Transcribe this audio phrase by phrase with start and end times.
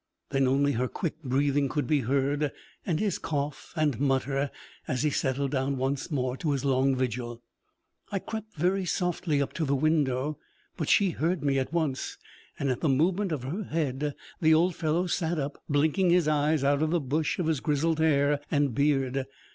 [0.31, 2.51] Then only her quick breathing could be heard,
[2.87, 4.49] and his cough and mutter,
[4.87, 7.43] as he settled down once more to his long vigil.
[8.11, 10.39] I crept very softly up to the window,
[10.75, 12.17] but she heard me at once;
[12.57, 16.63] and at the movement of her head the old fellow sat up, blinking his eyes
[16.63, 19.27] out of the bush of his grizzled hair and beard.